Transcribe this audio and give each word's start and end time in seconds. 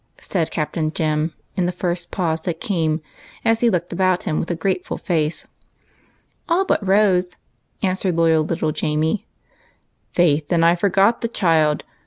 "said 0.19 0.49
Captain 0.49 0.91
Jem 0.91 1.35
in 1.55 1.67
the 1.67 1.71
first 1.71 2.09
pause 2.09 2.41
that 2.41 2.59
came, 2.59 3.01
as 3.45 3.59
he 3.59 3.69
looked 3.69 3.93
about 3.93 4.23
him 4.23 4.39
with 4.39 4.49
a 4.49 4.55
grateful 4.55 4.97
face." 4.97 5.45
All 6.49 6.65
but 6.65 6.83
Rose," 6.83 7.35
answered 7.83 8.15
loyal 8.15 8.41
little 8.43 8.71
Jamie, 8.71 9.27
remem 9.27 10.15
bering 10.15 10.27
the 10.29 10.33
absent." 10.39 10.47
Faith, 10.49 10.63
I 10.63 10.73
forgot 10.75 11.21
the 11.21 11.27
child 11.27 11.83